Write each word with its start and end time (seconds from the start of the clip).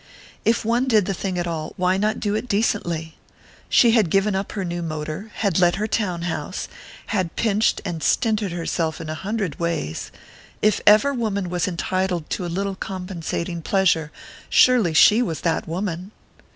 If 0.45 0.65
one 0.65 0.87
did 0.87 1.05
the 1.05 1.13
thing 1.13 1.37
at 1.37 1.45
all, 1.45 1.73
why 1.77 1.95
not 1.95 2.19
do 2.19 2.33
it 2.33 2.47
decently? 2.47 3.17
She 3.69 3.91
had 3.91 4.09
given 4.09 4.35
up 4.35 4.53
her 4.53 4.65
new 4.65 4.81
motor, 4.81 5.29
had 5.35 5.59
let 5.59 5.75
her 5.75 5.85
town 5.85 6.23
house, 6.23 6.67
had 7.13 7.35
pinched 7.35 7.81
and 7.85 8.01
stinted 8.01 8.51
herself 8.51 8.99
in 8.99 9.11
a 9.11 9.13
hundred 9.13 9.59
ways 9.59 10.11
if 10.59 10.81
ever 10.87 11.13
woman 11.13 11.51
was 11.51 11.67
entitled 11.67 12.31
to 12.31 12.47
a 12.47 12.47
little 12.47 12.73
compensating 12.73 13.61
pleasure, 13.61 14.11
surely 14.49 14.95
she 14.95 15.21
was 15.21 15.41
that 15.41 15.67
woman! 15.67 16.09